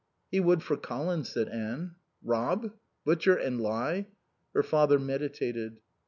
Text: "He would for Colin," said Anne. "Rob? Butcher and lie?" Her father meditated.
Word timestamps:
"He 0.31 0.39
would 0.39 0.63
for 0.63 0.77
Colin," 0.77 1.23
said 1.25 1.47
Anne. 1.49 1.93
"Rob? 2.23 2.71
Butcher 3.05 3.35
and 3.35 3.61
lie?" 3.61 4.07
Her 4.55 4.63
father 4.63 4.97
meditated. 4.97 5.77